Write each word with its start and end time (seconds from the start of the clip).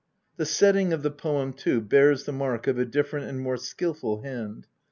The 0.37 0.47
setting 0.47 0.93
of 0.93 1.03
the 1.03 1.11
poem, 1.11 1.53
too, 1.53 1.79
bears 1.79 2.23
the 2.23 2.31
mark 2.31 2.65
of 2.65 2.79
a 2.79 2.85
different 2.85 3.27
and 3.29 3.39
more 3.39 3.57
skilful 3.57 4.23
hand. 4.23 4.65